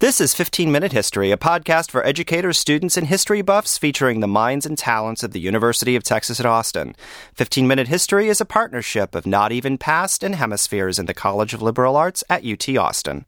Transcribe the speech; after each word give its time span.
This 0.00 0.20
is 0.20 0.32
15 0.32 0.70
Minute 0.70 0.92
History, 0.92 1.32
a 1.32 1.36
podcast 1.36 1.90
for 1.90 2.06
educators, 2.06 2.56
students, 2.56 2.96
and 2.96 3.08
history 3.08 3.42
buffs 3.42 3.76
featuring 3.76 4.20
the 4.20 4.28
minds 4.28 4.64
and 4.64 4.78
talents 4.78 5.24
of 5.24 5.32
the 5.32 5.40
University 5.40 5.96
of 5.96 6.04
Texas 6.04 6.38
at 6.38 6.46
Austin. 6.46 6.94
15 7.34 7.66
Minute 7.66 7.88
History 7.88 8.28
is 8.28 8.40
a 8.40 8.44
partnership 8.44 9.16
of 9.16 9.26
Not 9.26 9.50
Even 9.50 9.76
Past 9.76 10.22
and 10.22 10.36
Hemispheres 10.36 11.00
in 11.00 11.06
the 11.06 11.14
College 11.14 11.52
of 11.52 11.62
Liberal 11.62 11.96
Arts 11.96 12.22
at 12.30 12.46
UT 12.46 12.68
Austin. 12.76 13.26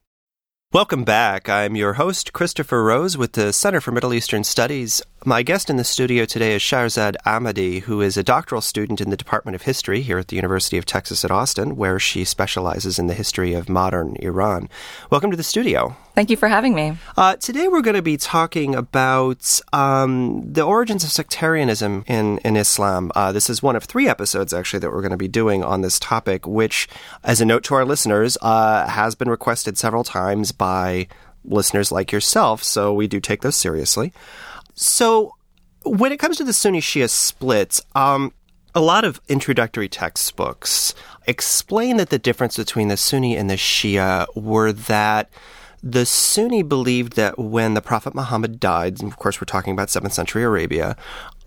Welcome 0.72 1.02
back. 1.02 1.48
I'm 1.48 1.74
your 1.74 1.94
host, 1.94 2.32
Christopher 2.32 2.84
Rose, 2.84 3.18
with 3.18 3.32
the 3.32 3.52
Center 3.52 3.80
for 3.80 3.90
Middle 3.90 4.14
Eastern 4.14 4.44
Studies. 4.44 5.02
My 5.26 5.42
guest 5.42 5.68
in 5.68 5.76
the 5.76 5.84
studio 5.84 6.24
today 6.24 6.54
is 6.54 6.62
Shahrzad 6.62 7.14
Ahmadi, 7.26 7.82
who 7.82 8.00
is 8.00 8.16
a 8.16 8.22
doctoral 8.22 8.62
student 8.62 9.02
in 9.02 9.10
the 9.10 9.18
Department 9.18 9.54
of 9.54 9.60
History 9.60 10.00
here 10.00 10.16
at 10.16 10.28
the 10.28 10.36
University 10.36 10.78
of 10.78 10.86
Texas 10.86 11.26
at 11.26 11.30
Austin, 11.30 11.76
where 11.76 11.98
she 11.98 12.24
specializes 12.24 12.98
in 12.98 13.06
the 13.06 13.12
history 13.12 13.52
of 13.52 13.68
modern 13.68 14.16
Iran. 14.20 14.70
Welcome 15.10 15.30
to 15.30 15.36
the 15.36 15.42
studio. 15.42 15.94
Thank 16.14 16.30
you 16.30 16.38
for 16.38 16.48
having 16.48 16.74
me. 16.74 16.96
Uh, 17.18 17.36
today 17.36 17.68
we're 17.68 17.82
going 17.82 17.96
to 17.96 18.02
be 18.02 18.16
talking 18.16 18.74
about 18.74 19.60
um, 19.74 20.50
the 20.50 20.62
origins 20.62 21.04
of 21.04 21.10
sectarianism 21.10 22.02
in, 22.06 22.38
in 22.38 22.56
Islam. 22.56 23.12
Uh, 23.14 23.30
this 23.30 23.50
is 23.50 23.62
one 23.62 23.76
of 23.76 23.84
three 23.84 24.08
episodes, 24.08 24.54
actually, 24.54 24.80
that 24.80 24.90
we're 24.90 25.02
going 25.02 25.10
to 25.10 25.18
be 25.18 25.28
doing 25.28 25.62
on 25.62 25.82
this 25.82 25.98
topic, 25.98 26.46
which, 26.46 26.88
as 27.24 27.42
a 27.42 27.44
note 27.44 27.62
to 27.64 27.74
our 27.74 27.84
listeners, 27.84 28.38
uh, 28.40 28.88
has 28.88 29.14
been 29.14 29.28
requested 29.28 29.76
several 29.76 30.02
times 30.02 30.50
by 30.50 31.08
listeners 31.44 31.92
like 31.92 32.10
yourself, 32.10 32.62
so 32.62 32.94
we 32.94 33.06
do 33.06 33.20
take 33.20 33.42
those 33.42 33.56
seriously. 33.56 34.14
So, 34.80 35.34
when 35.84 36.10
it 36.10 36.18
comes 36.18 36.38
to 36.38 36.44
the 36.44 36.54
Sunni 36.54 36.80
Shia 36.80 37.10
splits, 37.10 37.82
um, 37.94 38.32
a 38.74 38.80
lot 38.80 39.04
of 39.04 39.20
introductory 39.28 39.90
textbooks 39.90 40.94
explain 41.26 41.98
that 41.98 42.08
the 42.08 42.18
difference 42.18 42.56
between 42.56 42.88
the 42.88 42.96
Sunni 42.96 43.36
and 43.36 43.50
the 43.50 43.56
Shia 43.56 44.26
were 44.34 44.72
that 44.72 45.28
the 45.82 46.06
Sunni 46.06 46.62
believed 46.62 47.12
that 47.14 47.38
when 47.38 47.74
the 47.74 47.82
Prophet 47.82 48.14
Muhammad 48.14 48.58
died, 48.58 49.02
and 49.02 49.12
of 49.12 49.18
course 49.18 49.38
we're 49.38 49.44
talking 49.44 49.74
about 49.74 49.88
7th 49.88 50.12
century 50.12 50.44
Arabia, 50.44 50.96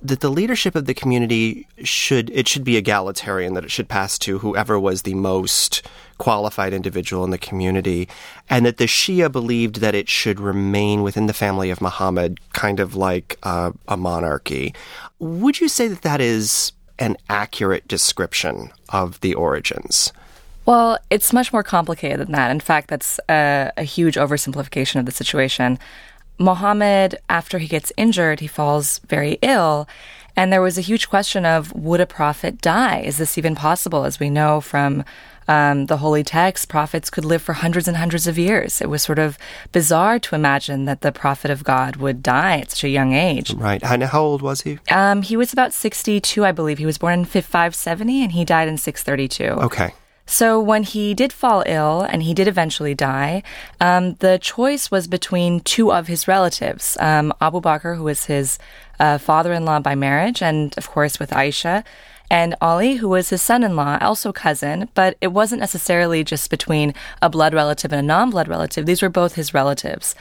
that 0.04 0.20
the 0.20 0.30
leadership 0.30 0.76
of 0.76 0.86
the 0.86 0.94
community 0.94 1.66
should 1.84 2.30
it 2.32 2.48
should 2.48 2.64
be 2.64 2.78
egalitarian, 2.78 3.54
that 3.54 3.64
it 3.64 3.72
should 3.72 3.88
pass 3.88 4.20
to 4.20 4.40
whoever 4.40 4.80
was 4.80 5.04
the 5.04 5.14
most 5.14 5.82
qualified 6.18 6.74
individual 6.74 7.24
in 7.24 7.32
the 7.32 7.38
community, 7.38 8.08
and 8.50 8.66
that 8.66 8.78
the 8.78 8.86
Shia 8.86 9.32
believed 9.32 9.78
that 9.78 9.96
it 9.96 10.10
should 10.10 10.40
remain 10.40 11.02
within 11.02 11.28
the 11.28 11.34
family 11.34 11.70
of 11.70 11.82
Muhammad, 11.82 12.40
kind 12.52 12.80
of 12.80 12.96
like 12.96 13.40
uh, 13.44 13.72
a 13.88 13.98
monarchy. 13.98 14.76
Would 15.20 15.60
you 15.60 15.70
say 15.70 15.88
that 15.88 16.02
that 16.02 16.22
is 16.22 16.74
an 17.00 17.18
accurate 17.30 17.88
description 17.88 18.72
of 18.90 19.20
the 19.22 19.34
origins? 19.34 20.12
Well, 20.66 20.98
it's 21.10 21.34
much 21.34 21.52
more 21.52 21.64
complicated 21.64 22.20
than 22.20 22.32
that. 22.34 22.52
In 22.52 22.62
fact, 22.62 22.88
that's 22.88 23.20
a, 23.30 23.72
a 23.76 23.84
huge 23.84 24.16
oversimplification 24.16 25.00
of 25.00 25.06
the 25.06 25.12
situation. 25.12 25.78
Muhammad, 26.38 27.18
after 27.30 27.60
he 27.60 27.68
gets 27.68 27.92
injured, 27.98 28.40
he 28.40 28.48
falls 28.48 29.00
very 29.00 29.38
ill. 29.42 29.88
And 30.36 30.52
there 30.52 30.62
was 30.62 30.78
a 30.78 30.82
huge 30.82 31.10
question 31.10 31.46
of 31.46 31.74
would 31.74 32.02
a 32.02 32.08
prophet 32.08 32.60
die? 32.62 33.02
Is 33.02 33.18
this 33.18 33.38
even 33.38 33.56
possible? 33.56 34.04
As 34.04 34.20
we 34.20 34.30
know 34.30 34.62
from 34.62 35.04
um, 35.48 35.88
the 35.88 35.98
holy 35.98 36.24
text, 36.24 36.70
prophets 36.70 37.10
could 37.10 37.26
live 37.26 37.42
for 37.42 37.54
hundreds 37.54 37.88
and 37.88 37.98
hundreds 37.98 38.28
of 38.28 38.38
years. 38.38 38.82
It 38.82 38.90
was 38.90 39.04
sort 39.04 39.20
of 39.20 39.38
bizarre 39.72 40.20
to 40.20 40.36
imagine 40.36 40.86
that 40.86 41.02
the 41.02 41.12
prophet 41.12 41.52
of 41.52 41.64
God 41.64 41.98
would 41.98 42.24
die 42.24 42.60
at 42.60 42.72
such 42.72 42.84
a 42.84 42.90
young 42.90 43.14
age. 43.14 43.54
Right. 43.54 43.84
And 43.84 44.04
how 44.04 44.24
old 44.24 44.42
was 44.42 44.62
he? 44.62 44.80
Um, 44.90 45.22
he 45.22 45.38
was 45.38 45.54
about 45.54 45.74
62, 45.74 46.44
I 46.44 46.52
believe. 46.52 46.78
He 46.78 46.86
was 46.86 46.98
born 46.98 47.14
in 47.20 47.26
570 47.26 48.24
and 48.24 48.32
he 48.32 48.46
died 48.46 48.68
in 48.68 48.78
632. 48.78 49.44
Okay. 49.66 49.94
So 50.26 50.60
when 50.60 50.84
he 50.84 51.14
did 51.14 51.34
fall 51.34 51.64
ill 51.66 52.02
and 52.02 52.24
he 52.24 52.34
did 52.34 52.48
eventually 52.48 52.96
die, 52.96 53.44
um, 53.82 54.14
the 54.16 54.40
choice 54.40 54.90
was 54.90 55.08
between 55.08 55.60
two 55.60 55.92
of 55.92 56.08
his 56.08 56.28
relatives, 56.28 56.98
um, 57.00 57.34
Abu 57.42 57.60
Bakr, 57.60 57.98
who 57.98 58.04
was 58.04 58.26
his 58.26 58.58
uh, 59.00 59.18
father-in-law 59.18 59.80
by 59.80 59.96
marriage, 59.96 60.42
and 60.42 60.74
of 60.78 60.90
course 60.90 61.20
with 61.20 61.32
Aisha, 61.32 61.84
and 62.32 62.56
Ali, 62.62 62.96
who 62.96 63.10
was 63.10 63.30
his 63.30 63.42
son-in-law, 63.42 64.00
also 64.02 64.32
cousin, 64.32 64.90
but 64.96 65.18
it 65.22 65.28
wasn't 65.28 65.60
necessarily 65.60 66.24
just 66.24 66.50
between 66.50 66.96
a 67.22 67.30
blood 67.30 67.54
relative 67.54 67.92
and 67.92 68.00
a 68.00 68.08
non-blood 68.08 68.48
relative. 68.48 68.86
These 68.86 69.02
were 69.02 69.10
both 69.10 69.36
his 69.36 69.54
relatives. 69.54 70.16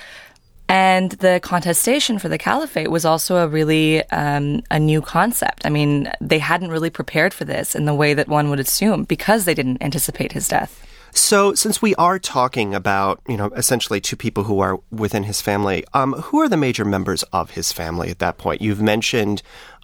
And 0.72 1.10
the 1.12 1.38
contestation 1.42 2.18
for 2.18 2.30
the 2.30 2.38
caliphate 2.38 2.90
was 2.90 3.04
also 3.04 3.36
a 3.36 3.46
really 3.46 4.08
um, 4.08 4.62
a 4.70 4.78
new 4.78 5.02
concept. 5.02 5.66
I 5.66 5.68
mean, 5.68 6.10
they 6.18 6.38
hadn't 6.38 6.70
really 6.70 6.88
prepared 6.88 7.34
for 7.34 7.44
this 7.44 7.74
in 7.74 7.84
the 7.84 7.94
way 7.94 8.14
that 8.14 8.26
one 8.26 8.48
would 8.48 8.58
assume 8.58 9.04
because 9.04 9.44
they 9.44 9.52
didn't 9.52 9.82
anticipate 9.82 10.32
his 10.32 10.48
death. 10.48 10.82
So, 11.10 11.52
since 11.52 11.82
we 11.82 11.94
are 11.96 12.18
talking 12.18 12.74
about, 12.74 13.20
you 13.28 13.36
know, 13.36 13.50
essentially 13.54 14.00
two 14.00 14.16
people 14.16 14.44
who 14.44 14.60
are 14.60 14.80
within 14.90 15.24
his 15.24 15.42
family, 15.42 15.84
um, 15.92 16.14
who 16.14 16.40
are 16.40 16.48
the 16.48 16.56
major 16.56 16.86
members 16.86 17.22
of 17.34 17.50
his 17.50 17.70
family 17.70 18.08
at 18.08 18.18
that 18.20 18.38
point? 18.38 18.62
You've 18.62 18.80
mentioned 18.80 19.42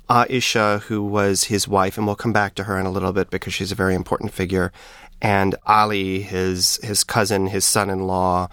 Aisha, 0.08 0.80
who 0.80 1.04
was 1.04 1.44
his 1.44 1.68
wife, 1.68 1.98
and 1.98 2.06
we'll 2.06 2.16
come 2.16 2.32
back 2.32 2.54
to 2.54 2.64
her 2.64 2.78
in 2.78 2.86
a 2.86 2.90
little 2.90 3.12
bit 3.12 3.28
because 3.28 3.52
she's 3.52 3.72
a 3.72 3.74
very 3.74 3.94
important 3.94 4.32
figure, 4.32 4.72
and 5.20 5.54
Ali, 5.66 6.22
his 6.22 6.80
his 6.82 7.04
cousin, 7.04 7.48
his 7.48 7.66
son-in-law, 7.66 8.48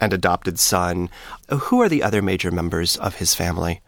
and 0.00 0.12
adopted 0.12 0.58
son. 0.58 1.10
Who 1.50 1.80
are 1.82 1.88
the 1.88 2.02
other 2.02 2.22
major 2.22 2.50
members 2.50 2.96
of 2.96 3.16
his 3.16 3.34
family? 3.34 3.80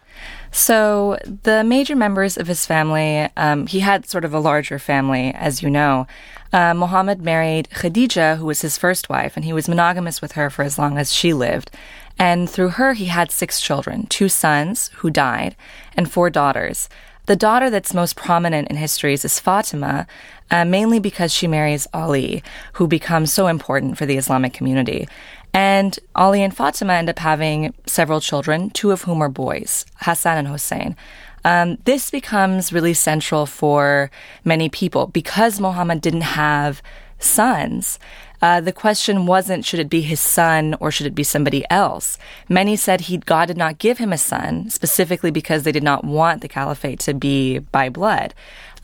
So, 0.51 1.19
the 1.45 1.63
major 1.63 1.95
members 1.95 2.37
of 2.37 2.47
his 2.47 2.67
family, 2.67 3.29
um, 3.37 3.67
he 3.67 3.81
had 3.81 4.07
sort 4.07 4.25
of 4.25 4.35
a 4.35 4.41
larger 4.41 4.79
family, 4.79 5.33
as 5.35 5.63
you 5.63 5.71
know. 5.71 6.07
Uh, 6.53 6.73
Muhammad 6.75 7.21
married 7.21 7.69
Khadija, 7.71 8.39
who 8.39 8.47
was 8.47 8.63
his 8.63 8.79
first 8.79 9.09
wife, 9.09 9.37
and 9.37 9.45
he 9.45 9.53
was 9.53 9.69
monogamous 9.69 10.23
with 10.23 10.33
her 10.33 10.49
for 10.49 10.63
as 10.63 10.79
long 10.79 10.97
as 10.97 11.13
she 11.13 11.35
lived. 11.35 11.71
And 12.19 12.49
through 12.49 12.71
her, 12.71 12.95
he 12.95 13.07
had 13.07 13.31
six 13.31 13.61
children 13.61 14.07
two 14.07 14.29
sons 14.29 14.89
who 14.97 15.11
died, 15.11 15.55
and 15.97 16.11
four 16.11 16.31
daughters. 16.31 16.89
The 17.27 17.37
daughter 17.37 17.69
that's 17.69 17.93
most 17.93 18.17
prominent 18.17 18.69
in 18.69 18.77
histories 18.77 19.23
is 19.23 19.39
Fatima, 19.39 20.07
uh, 20.51 20.65
mainly 20.65 20.99
because 20.99 21.31
she 21.31 21.47
marries 21.47 21.87
Ali, 21.93 22.43
who 22.73 22.89
becomes 22.89 23.35
so 23.35 23.49
important 23.49 23.99
for 23.99 24.07
the 24.07 24.17
Islamic 24.17 24.55
community. 24.55 25.07
And 25.53 25.99
Ali 26.15 26.43
and 26.43 26.55
Fatima 26.55 26.95
end 26.95 27.09
up 27.09 27.19
having 27.19 27.75
several 27.87 28.21
children, 28.21 28.71
two 28.71 28.91
of 28.91 29.03
whom 29.03 29.23
are 29.23 29.29
boys, 29.29 29.87
Hassan 29.97 30.39
and 30.39 30.49
Hussein. 30.49 30.97
Um, 31.45 31.79
this 31.85 32.11
becomes 32.11 32.73
really 32.73 32.95
central 32.95 33.47
for 33.47 34.11
many 34.45 34.69
people 34.69 35.07
because 35.07 35.61
Muhammad 35.61 36.01
didn't 36.01 36.23
have 36.23 36.83
sons. 37.19 37.99
Uh, 38.41 38.61
the 38.61 38.73
question 38.73 39.27
wasn't 39.27 39.65
should 39.65 39.81
it 39.81 39.91
be 39.91 40.01
his 40.01 40.21
son 40.21 40.77
or 40.81 40.91
should 40.91 41.07
it 41.07 41.15
be 41.15 41.25
somebody 41.25 41.65
else. 41.71 42.19
Many 42.49 42.77
said 42.77 43.03
he 43.03 43.19
God 43.19 43.47
did 43.47 43.57
not 43.57 43.79
give 43.79 43.99
him 43.99 44.13
a 44.13 44.19
son 44.19 44.71
specifically 44.71 45.31
because 45.31 45.63
they 45.63 45.73
did 45.73 45.83
not 45.83 46.05
want 46.05 46.41
the 46.41 46.49
caliphate 46.49 47.01
to 47.01 47.15
be 47.15 47.59
by 47.59 47.89
blood. 47.89 48.35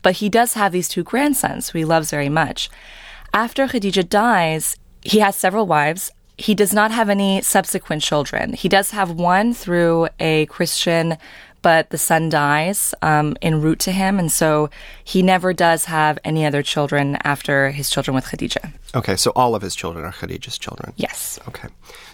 But 0.01 0.17
he 0.17 0.29
does 0.29 0.53
have 0.53 0.71
these 0.71 0.89
two 0.89 1.03
grandsons 1.03 1.69
who 1.69 1.79
he 1.79 1.85
loves 1.85 2.11
very 2.11 2.29
much. 2.29 2.69
After 3.33 3.65
Khadija 3.67 4.07
dies, 4.07 4.75
he 5.01 5.19
has 5.19 5.35
several 5.35 5.67
wives. 5.67 6.11
He 6.37 6.55
does 6.55 6.73
not 6.73 6.91
have 6.91 7.09
any 7.09 7.41
subsequent 7.41 8.01
children. 8.01 8.53
He 8.53 8.69
does 8.69 8.91
have 8.91 9.11
one 9.11 9.53
through 9.53 10.09
a 10.19 10.45
Christian, 10.47 11.17
but 11.61 11.89
the 11.89 11.97
son 11.97 12.29
dies 12.29 12.93
um, 13.01 13.35
en 13.41 13.61
route 13.61 13.79
to 13.79 13.91
him, 13.91 14.19
and 14.19 14.31
so 14.31 14.69
he 15.03 15.23
never 15.23 15.53
does 15.53 15.85
have 15.85 16.19
any 16.23 16.45
other 16.45 16.61
children 16.61 17.17
after 17.23 17.71
his 17.71 17.89
children 17.89 18.13
with 18.13 18.25
Khadija. 18.25 18.71
Okay, 18.93 19.15
so 19.15 19.31
all 19.35 19.55
of 19.55 19.61
his 19.61 19.75
children 19.75 20.05
are 20.05 20.11
Khadija's 20.11 20.57
children. 20.57 20.93
Yes. 20.95 21.39
Okay. 21.47 21.67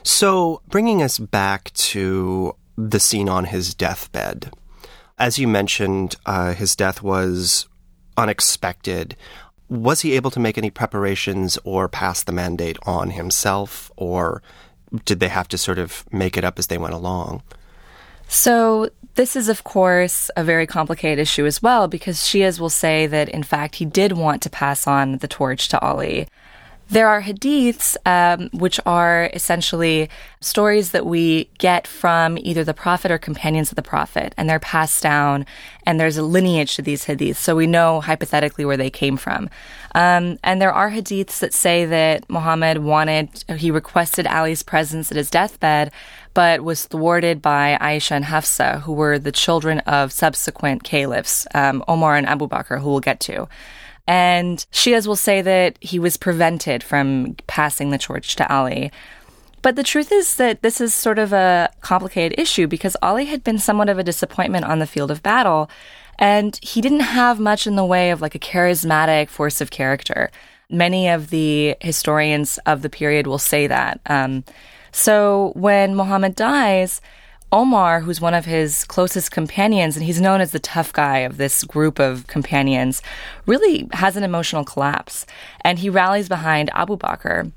So 0.03 0.61
bringing 0.69 1.01
us 1.03 1.19
back 1.19 1.73
to 1.73 2.55
the 2.77 2.99
scene 2.99 3.27
on 3.27 3.45
his 3.45 3.73
deathbed, 3.73 4.53
as 5.19 5.37
you 5.37 5.47
mentioned, 5.47 6.15
uh, 6.25 6.53
his 6.53 6.75
death 6.75 7.03
was 7.03 7.67
unexpected 8.17 9.15
was 9.71 10.01
he 10.01 10.17
able 10.17 10.29
to 10.31 10.39
make 10.39 10.57
any 10.57 10.69
preparations 10.69 11.57
or 11.63 11.87
pass 11.87 12.23
the 12.23 12.33
mandate 12.33 12.77
on 12.83 13.11
himself, 13.11 13.89
or 13.95 14.43
did 15.05 15.21
they 15.21 15.29
have 15.29 15.47
to 15.47 15.57
sort 15.57 15.79
of 15.79 16.03
make 16.11 16.35
it 16.35 16.43
up 16.43 16.59
as 16.59 16.67
they 16.67 16.77
went 16.77 16.93
along? 16.93 17.41
So, 18.27 18.89
this 19.15 19.37
is, 19.37 19.47
of 19.47 19.63
course, 19.63 20.29
a 20.35 20.43
very 20.43 20.67
complicated 20.67 21.19
issue 21.19 21.45
as 21.45 21.61
well 21.61 21.87
because 21.87 22.19
Shias 22.19 22.59
will 22.59 22.69
say 22.69 23.07
that, 23.07 23.29
in 23.29 23.43
fact, 23.43 23.75
he 23.75 23.85
did 23.85 24.11
want 24.11 24.41
to 24.41 24.49
pass 24.49 24.87
on 24.87 25.19
the 25.19 25.27
torch 25.27 25.69
to 25.69 25.79
Ali. 25.79 26.27
There 26.91 27.07
are 27.07 27.21
hadiths, 27.21 27.95
um, 28.05 28.49
which 28.51 28.77
are 28.85 29.29
essentially 29.33 30.09
stories 30.41 30.91
that 30.91 31.05
we 31.05 31.49
get 31.57 31.87
from 31.87 32.37
either 32.37 32.65
the 32.65 32.73
Prophet 32.73 33.11
or 33.11 33.17
companions 33.17 33.71
of 33.71 33.77
the 33.77 33.81
Prophet, 33.81 34.33
and 34.35 34.49
they're 34.49 34.59
passed 34.59 35.01
down, 35.01 35.45
and 35.85 35.97
there's 35.97 36.17
a 36.17 36.21
lineage 36.21 36.75
to 36.75 36.81
these 36.81 37.05
hadiths, 37.05 37.37
so 37.37 37.55
we 37.55 37.65
know 37.65 38.01
hypothetically 38.01 38.65
where 38.65 38.75
they 38.75 38.89
came 38.89 39.15
from. 39.15 39.49
Um, 39.95 40.37
and 40.43 40.61
there 40.61 40.73
are 40.73 40.91
hadiths 40.91 41.39
that 41.39 41.53
say 41.53 41.85
that 41.85 42.29
Muhammad 42.29 42.79
wanted, 42.79 43.45
he 43.55 43.71
requested 43.71 44.27
Ali's 44.27 44.61
presence 44.61 45.11
at 45.11 45.17
his 45.17 45.29
deathbed, 45.29 45.93
but 46.33 46.59
was 46.61 46.87
thwarted 46.87 47.41
by 47.41 47.77
Aisha 47.79 48.11
and 48.17 48.25
Hafsa, 48.25 48.81
who 48.81 48.91
were 48.91 49.17
the 49.17 49.31
children 49.31 49.79
of 49.79 50.11
subsequent 50.11 50.83
caliphs, 50.83 51.47
um, 51.53 51.85
Omar 51.87 52.17
and 52.17 52.27
Abu 52.27 52.49
Bakr, 52.49 52.81
who 52.81 52.89
we'll 52.89 52.99
get 52.99 53.21
to. 53.21 53.47
And 54.11 54.65
Shias 54.73 55.07
will 55.07 55.15
say 55.15 55.41
that 55.41 55.77
he 55.79 55.97
was 55.97 56.17
prevented 56.17 56.83
from 56.83 57.37
passing 57.47 57.91
the 57.91 57.97
torch 57.97 58.35
to 58.35 58.53
Ali. 58.53 58.91
But 59.61 59.77
the 59.77 59.83
truth 59.83 60.11
is 60.11 60.35
that 60.35 60.61
this 60.61 60.81
is 60.81 60.93
sort 60.93 61.17
of 61.17 61.31
a 61.31 61.71
complicated 61.79 62.37
issue 62.37 62.67
because 62.67 62.97
Ali 63.01 63.27
had 63.27 63.41
been 63.41 63.57
somewhat 63.57 63.87
of 63.87 63.97
a 63.97 64.03
disappointment 64.03 64.65
on 64.65 64.79
the 64.79 64.85
field 64.85 65.11
of 65.11 65.23
battle, 65.23 65.69
and 66.19 66.59
he 66.61 66.81
didn't 66.81 66.99
have 67.21 67.39
much 67.39 67.65
in 67.65 67.77
the 67.77 67.85
way 67.85 68.11
of 68.11 68.19
like 68.19 68.35
a 68.35 68.39
charismatic 68.39 69.29
force 69.29 69.61
of 69.61 69.71
character. 69.71 70.29
Many 70.69 71.07
of 71.07 71.29
the 71.29 71.77
historians 71.79 72.59
of 72.65 72.81
the 72.81 72.89
period 72.89 73.27
will 73.27 73.39
say 73.39 73.65
that. 73.67 74.01
Um, 74.07 74.43
so 74.91 75.53
when 75.55 75.95
Muhammad 75.95 76.35
dies, 76.35 76.99
Omar, 77.51 77.99
who's 77.99 78.21
one 78.21 78.33
of 78.33 78.45
his 78.45 78.85
closest 78.85 79.31
companions, 79.31 79.97
and 79.97 80.05
he's 80.05 80.21
known 80.21 80.39
as 80.39 80.51
the 80.51 80.59
tough 80.59 80.93
guy 80.93 81.19
of 81.19 81.37
this 81.37 81.63
group 81.63 81.99
of 81.99 82.25
companions, 82.27 83.01
really 83.45 83.89
has 83.91 84.15
an 84.15 84.23
emotional 84.23 84.63
collapse. 84.63 85.25
And 85.61 85.79
he 85.79 85.89
rallies 85.89 86.29
behind 86.29 86.69
Abu 86.73 86.97
Bakr. 86.97 87.51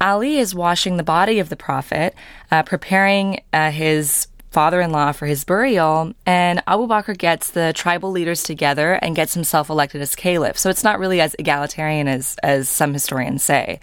Ali 0.00 0.38
is 0.38 0.54
washing 0.54 0.96
the 0.96 1.02
body 1.02 1.38
of 1.38 1.48
the 1.48 1.56
Prophet, 1.56 2.14
uh, 2.50 2.62
preparing 2.64 3.40
uh, 3.52 3.70
his 3.70 4.26
father 4.50 4.82
in 4.82 4.90
law 4.90 5.12
for 5.12 5.26
his 5.26 5.44
burial, 5.44 6.12
and 6.26 6.62
Abu 6.66 6.86
Bakr 6.86 7.16
gets 7.16 7.50
the 7.52 7.72
tribal 7.74 8.10
leaders 8.10 8.42
together 8.42 8.94
and 8.94 9.16
gets 9.16 9.32
himself 9.32 9.70
elected 9.70 10.02
as 10.02 10.14
caliph. 10.14 10.58
So 10.58 10.68
it's 10.68 10.84
not 10.84 10.98
really 10.98 11.22
as 11.22 11.34
egalitarian 11.38 12.06
as, 12.06 12.36
as 12.42 12.68
some 12.68 12.92
historians 12.92 13.42
say. 13.42 13.80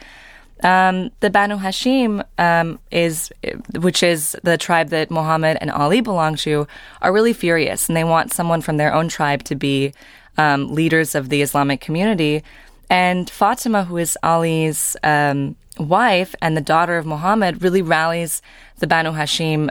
Um, 0.62 1.12
the 1.22 1.30
Banu 1.30 1.58
Hashim 1.58 2.24
um, 2.38 2.80
is, 2.92 3.32
which 3.80 4.04
is 4.04 4.36
the 4.44 4.58
tribe 4.58 4.90
that 4.90 5.10
Muhammad 5.10 5.58
and 5.62 5.72
Ali 5.72 6.02
belong 6.02 6.36
to, 6.38 6.68
are 7.02 7.14
really 7.14 7.34
furious, 7.34 7.88
and 7.88 7.96
they 7.96 8.04
want 8.04 8.34
someone 8.34 8.62
from 8.62 8.78
their 8.78 8.94
own 8.94 9.08
tribe 9.08 9.44
to 9.44 9.56
be 9.56 9.94
um, 10.38 10.74
leaders 10.74 11.16
of 11.16 11.30
the 11.30 11.42
Islamic 11.42 11.80
community. 11.80 12.44
And 12.90 13.30
Fatima, 13.30 13.84
who 13.86 13.98
is 13.98 14.18
Ali's 14.24 14.98
um, 15.04 15.56
wife 15.78 16.36
and 16.42 16.58
the 16.58 16.62
daughter 16.62 16.98
of 16.98 17.06
Muhammad, 17.06 17.62
really 17.62 17.82
rallies 17.82 18.42
the 18.80 18.88
Banu 18.88 19.12
Hashim 19.12 19.70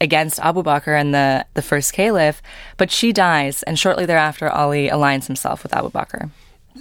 against 0.00 0.40
Abu 0.40 0.62
Bakr 0.62 1.00
and 1.00 1.14
the, 1.14 1.46
the 1.54 1.62
first 1.62 1.92
caliph, 1.92 2.42
but 2.76 2.90
she 2.90 3.12
dies, 3.12 3.62
and 3.62 3.78
shortly 3.78 4.04
thereafter, 4.04 4.50
Ali 4.50 4.88
aligns 4.88 5.26
himself 5.26 5.62
with 5.62 5.74
Abu 5.74 5.90
Bakr. 5.90 6.30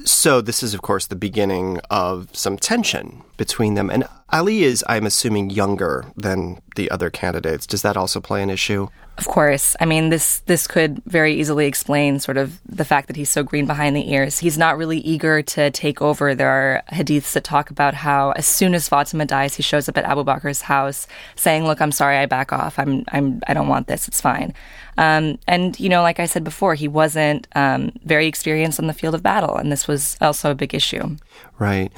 So 0.05 0.41
this 0.41 0.63
is, 0.63 0.73
of 0.73 0.81
course, 0.81 1.07
the 1.07 1.15
beginning 1.15 1.79
of 1.89 2.29
some 2.33 2.57
tension 2.57 3.21
between 3.37 3.75
them. 3.75 3.89
And 3.89 4.03
Ali 4.31 4.63
is, 4.63 4.83
I'm 4.89 5.05
assuming, 5.05 5.49
younger 5.49 6.05
than 6.17 6.59
the 6.75 6.91
other 6.91 7.09
candidates. 7.09 7.65
Does 7.65 7.83
that 7.83 7.95
also 7.95 8.19
play 8.19 8.43
an 8.43 8.49
issue? 8.49 8.87
Of 9.17 9.27
course. 9.27 9.75
I 9.79 9.85
mean, 9.85 10.09
this 10.09 10.39
this 10.47 10.65
could 10.65 11.01
very 11.05 11.35
easily 11.35 11.67
explain 11.67 12.19
sort 12.19 12.37
of 12.37 12.59
the 12.65 12.83
fact 12.83 13.07
that 13.07 13.15
he's 13.15 13.29
so 13.29 13.43
green 13.43 13.67
behind 13.67 13.95
the 13.95 14.11
ears. 14.11 14.39
He's 14.39 14.57
not 14.57 14.75
really 14.77 14.97
eager 14.99 15.43
to 15.43 15.69
take 15.69 16.01
over. 16.01 16.33
There 16.33 16.49
are 16.49 16.81
hadiths 16.91 17.33
that 17.33 17.43
talk 17.43 17.69
about 17.69 17.93
how 17.93 18.31
as 18.31 18.47
soon 18.47 18.73
as 18.73 18.89
Fatima 18.89 19.25
dies, 19.25 19.53
he 19.53 19.61
shows 19.61 19.87
up 19.87 19.99
at 19.99 20.05
Abu 20.05 20.23
Bakr's 20.23 20.63
house 20.63 21.05
saying, 21.35 21.65
"Look, 21.65 21.79
I'm 21.79 21.91
sorry, 21.91 22.17
I 22.17 22.25
back 22.25 22.51
off. 22.51 22.79
I'm 22.79 23.05
I'm 23.09 23.39
I 23.47 23.53
don't 23.53 23.67
want 23.67 23.87
this. 23.87 24.07
It's 24.07 24.19
fine." 24.19 24.53
Um, 24.97 25.39
and 25.47 25.79
you 25.79 25.89
know, 25.89 26.01
like 26.01 26.19
I 26.19 26.25
said 26.25 26.43
before, 26.43 26.75
he 26.75 26.87
wasn't 26.87 27.47
um, 27.55 27.91
very 28.03 28.27
experienced 28.27 28.79
on 28.79 28.87
the 28.87 28.93
field 28.93 29.15
of 29.15 29.23
battle, 29.23 29.55
and 29.55 29.71
this 29.71 29.87
was 29.87 30.17
also 30.21 30.51
a 30.51 30.55
big 30.55 30.73
issue. 30.73 31.17
Right. 31.59 31.91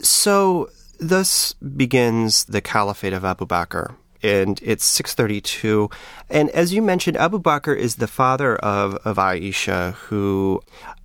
So 0.00 0.70
thus 0.98 1.54
begins 1.54 2.44
the 2.44 2.60
Caliphate 2.60 3.12
of 3.12 3.24
Abu 3.24 3.46
Bakr 3.46 3.94
and 4.22 4.60
it's 4.62 4.84
632. 4.84 5.90
And 6.30 6.48
as 6.50 6.72
you 6.72 6.80
mentioned, 6.80 7.16
Abu 7.16 7.40
Bakr 7.40 7.76
is 7.76 7.96
the 7.96 8.06
father 8.06 8.56
of, 8.56 8.94
of 9.04 9.16
Aisha, 9.16 9.94
who 9.94 10.62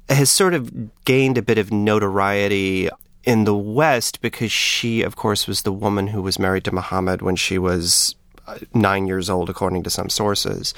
has 0.09 0.29
sort 0.29 0.53
of 0.53 1.03
gained 1.03 1.37
a 1.37 1.41
bit 1.41 1.57
of 1.57 1.71
notoriety 1.71 2.89
in 3.23 3.43
the 3.43 3.55
West 3.55 4.21
because 4.21 4.51
she, 4.51 5.01
of 5.01 5.15
course, 5.15 5.47
was 5.47 5.63
the 5.63 5.71
woman 5.71 6.07
who 6.07 6.21
was 6.21 6.39
married 6.39 6.63
to 6.65 6.73
Muhammad 6.73 7.21
when 7.21 7.35
she 7.35 7.57
was 7.57 8.15
uh, 8.47 8.57
nine 8.73 9.07
years 9.07 9.29
old, 9.29 9.49
according 9.49 9.83
to 9.83 9.89
some 9.89 10.09
sources. 10.09 10.73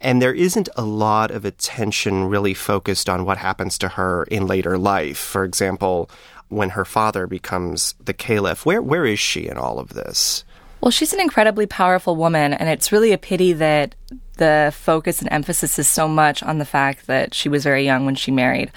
And 0.00 0.22
there 0.22 0.32
isn't 0.32 0.68
a 0.76 0.84
lot 0.84 1.30
of 1.30 1.44
attention 1.44 2.24
really 2.24 2.54
focused 2.54 3.08
on 3.08 3.24
what 3.24 3.38
happens 3.38 3.76
to 3.78 3.88
her 3.88 4.24
in 4.24 4.46
later 4.46 4.78
life. 4.78 5.18
For 5.18 5.44
example, 5.44 6.10
when 6.48 6.70
her 6.70 6.84
father 6.84 7.26
becomes 7.26 7.94
the 8.02 8.14
caliph, 8.14 8.64
where 8.64 8.82
where 8.82 9.06
is 9.06 9.20
she 9.20 9.46
in 9.46 9.56
all 9.56 9.78
of 9.78 9.90
this? 9.90 10.44
Well, 10.80 10.90
she's 10.90 11.12
an 11.12 11.20
incredibly 11.20 11.66
powerful 11.66 12.16
woman, 12.16 12.54
and 12.54 12.68
it's 12.68 12.90
really 12.90 13.12
a 13.12 13.18
pity 13.18 13.52
that 13.52 13.94
the 14.38 14.72
focus 14.74 15.20
and 15.20 15.30
emphasis 15.30 15.78
is 15.78 15.86
so 15.86 16.08
much 16.08 16.42
on 16.42 16.58
the 16.58 16.64
fact 16.64 17.06
that 17.06 17.34
she 17.34 17.50
was 17.50 17.64
very 17.64 17.84
young 17.84 18.06
when 18.06 18.14
she 18.14 18.30
married. 18.30 18.72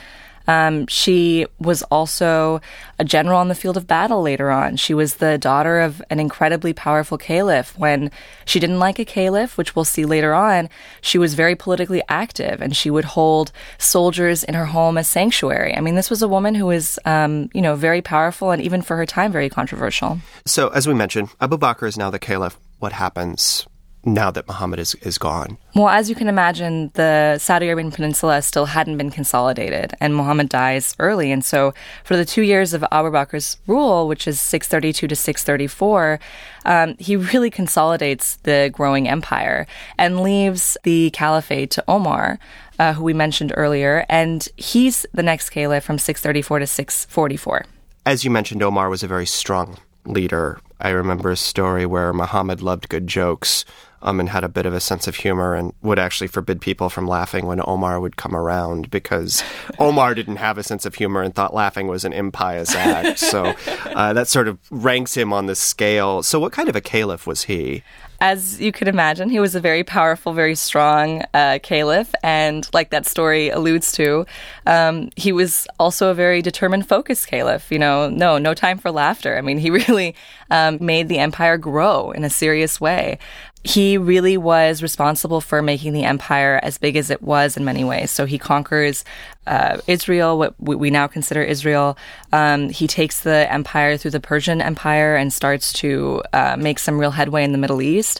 Um, 0.48 0.88
she 0.88 1.46
was 1.60 1.84
also 1.84 2.62
a 3.00 3.04
general 3.04 3.40
on 3.40 3.48
the 3.48 3.56
field 3.56 3.78
of 3.78 3.88
battle 3.88 4.22
later 4.22 4.52
on. 4.52 4.78
She 4.78 4.94
was 4.94 5.16
the 5.16 5.38
daughter 5.38 5.80
of 5.80 6.02
an 6.10 6.20
incredibly 6.20 6.74
powerful 6.74 7.18
caliph. 7.18 7.78
When 7.78 8.12
she 8.46 8.60
didn't 8.60 8.80
like 8.80 9.00
a 9.00 9.06
caliph, 9.06 9.58
which 9.58 9.76
we'll 9.76 9.86
see 9.86 10.06
later 10.06 10.34
on, 10.34 10.70
she 11.02 11.18
was 11.18 11.34
very 11.34 11.56
politically 11.56 12.02
active 12.10 12.62
and 12.62 12.76
she 12.76 12.90
would 12.90 13.06
hold 13.06 13.52
soldiers 13.78 14.44
in 14.44 14.54
her 14.54 14.66
home 14.66 14.98
as 14.98 15.08
sanctuary. 15.08 15.76
I 15.76 15.82
mean, 15.82 15.96
this 15.96 16.10
was 16.10 16.22
a 16.22 16.28
woman 16.28 16.56
who 16.56 16.66
was, 16.66 17.00
um, 17.06 17.50
you 17.54 17.62
know, 17.62 17.76
very 17.76 18.02
powerful 18.02 18.52
and 18.52 18.62
even 18.62 18.82
for 18.82 18.98
her 18.98 19.06
time, 19.06 19.32
very 19.32 19.50
controversial. 19.50 20.20
So, 20.46 20.70
as 20.70 20.88
we 20.88 20.94
mentioned, 20.94 21.30
Abu 21.40 21.58
Bakr 21.58 21.88
is 21.88 21.98
now 21.98 22.10
the 22.10 22.20
caliph. 22.20 22.58
What 22.80 22.92
happens 22.92 23.66
now 24.06 24.32
that 24.32 24.48
Muhammad 24.48 24.80
is, 24.80 24.96
is 24.96 25.18
gone? 25.18 25.58
Well, 25.76 25.90
as 25.90 26.10
you 26.10 26.16
can 26.16 26.28
imagine, 26.28 26.92
the 26.94 27.38
Saudi 27.38 27.68
Arabian 27.68 27.92
Peninsula 27.92 28.42
still 28.42 28.66
hadn't 28.66 28.98
been 28.98 29.12
consolidated, 29.12 29.94
and 30.00 30.16
Muhammad 30.16 30.50
dies 30.50 30.96
early. 31.00 31.32
And 31.32 31.44
so, 31.44 31.74
for 32.04 32.18
the 32.18 32.26
two 32.26 32.42
years 32.42 32.74
of 32.74 32.84
Abu 32.92 33.10
Bakr's 33.10 33.58
rule, 33.68 34.08
which 34.08 34.28
is 34.28 34.42
632 34.42 35.08
to 35.08 35.16
634, 35.16 36.20
um, 36.66 36.96
he 37.00 37.16
really 37.16 37.50
consolidates 37.50 38.38
the 38.44 38.70
growing 38.74 39.08
empire 39.08 39.68
and 39.98 40.22
leaves 40.22 40.78
the 40.84 41.10
caliphate 41.12 41.72
to 41.72 41.84
Omar. 41.88 42.40
Uh, 42.80 42.92
who 42.92 43.04
we 43.04 43.14
mentioned 43.14 43.54
earlier, 43.56 44.04
and 44.10 44.48
he's 44.58 45.06
the 45.14 45.22
next 45.22 45.52
caliph 45.52 45.84
from 45.84 46.00
634 46.00 46.58
to 46.58 46.66
644. 46.66 47.66
As 48.04 48.26
you 48.26 48.32
mentioned, 48.32 48.64
Omar 48.64 48.90
was 48.90 49.04
a 49.04 49.08
very 49.08 49.28
strong 49.28 49.78
leader. 50.06 50.60
I 50.82 50.90
remember 50.90 51.30
a 51.30 51.38
story 51.38 51.86
where 51.86 52.12
Muhammad 52.14 52.62
loved 52.62 52.90
good 52.90 53.08
jokes 53.08 53.64
um, 54.04 54.20
and 54.20 54.30
had 54.30 54.44
a 54.44 54.50
bit 54.50 54.66
of 54.66 54.74
a 54.74 54.80
sense 54.80 55.08
of 55.08 55.16
humor 55.16 55.56
and 55.56 55.74
would 55.82 55.98
actually 55.98 56.28
forbid 56.28 56.62
people 56.62 56.90
from 56.90 57.08
laughing 57.08 57.46
when 57.48 57.62
Omar 57.66 58.00
would 58.00 58.18
come 58.18 58.36
around 58.36 58.92
because 58.92 59.44
Omar 59.80 60.14
didn't 60.14 60.36
have 60.36 60.58
a 60.58 60.64
sense 60.64 60.86
of 60.86 60.96
humor 60.96 61.22
and 61.22 61.34
thought 61.34 61.54
laughing 61.54 61.88
was 61.88 62.06
an 62.06 62.14
impious 62.14 62.76
act. 62.76 63.18
so 63.34 63.56
uh, 63.96 64.14
that 64.14 64.28
sort 64.28 64.48
of 64.48 64.60
ranks 64.70 65.16
him 65.16 65.34
on 65.34 65.48
the 65.48 65.56
scale. 65.56 66.22
So, 66.22 66.40
what 66.40 66.52
kind 66.52 66.70
of 66.70 66.76
a 66.76 66.82
caliph 66.82 67.26
was 67.26 67.44
he? 67.44 67.84
as 68.24 68.62
you 68.62 68.72
could 68.72 68.88
imagine, 68.88 69.28
he 69.30 69.42
was 69.42 69.54
a 69.54 69.60
very 69.60 69.84
powerful, 69.84 70.32
very 70.32 70.56
strong 70.56 71.24
uh, 71.34 71.60
caliph, 71.62 72.16
and 72.24 72.70
like 72.72 72.90
that 72.92 73.06
story 73.06 73.50
alludes 73.50 73.92
to, 73.92 74.26
um, 74.66 75.10
he 75.18 75.34
was 75.34 75.68
also 75.78 76.10
a 76.10 76.14
very 76.14 76.42
determined, 76.42 76.88
focused 76.88 77.28
caliph. 77.28 77.70
You 77.70 77.80
know, 77.80 78.10
no, 78.10 78.38
no 78.38 78.54
time 78.54 78.78
for 78.78 78.92
laughter. 78.92 79.38
I 79.38 79.42
mean, 79.42 79.58
he 79.58 79.70
really 79.88 80.16
um, 80.50 80.78
made 80.80 81.10
the 81.10 81.20
empire 81.20 81.58
grow 81.58 82.12
in 82.12 82.24
a 82.24 82.30
serious 82.30 82.80
way 82.80 83.20
he 83.64 83.98
really 83.98 84.36
was 84.38 84.84
responsible 84.84 85.40
for 85.40 85.62
making 85.62 85.94
the 85.94 86.04
empire 86.04 86.60
as 86.62 86.78
big 86.78 86.98
as 86.98 87.10
it 87.10 87.22
was 87.22 87.56
in 87.56 87.64
many 87.64 87.84
ways. 87.86 88.12
So 88.12 88.26
he 88.26 88.38
conquers 88.38 89.06
uh, 89.48 89.80
Israel, 89.88 90.38
what 90.38 90.60
we 90.60 90.90
now 90.90 91.08
consider 91.08 91.42
Israel. 91.42 91.98
Um, 92.34 92.70
he 92.70 92.88
takes 92.88 93.22
the 93.22 93.52
empire 93.52 93.96
through 93.96 94.12
the 94.12 94.20
Persian 94.20 94.62
Empire 94.62 95.16
and 95.16 95.32
starts 95.32 95.72
to 95.74 96.22
uh, 96.34 96.58
make 96.58 96.78
some 96.78 97.00
real 97.00 97.12
headway 97.12 97.44
in 97.44 97.54
the 97.54 97.58
Middle 97.58 97.82
East. 97.82 98.20